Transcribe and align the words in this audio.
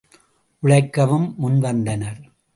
உழைக்கவும் 0.63 1.33
முன் 1.37 1.59
வந்தனர். 1.59 2.21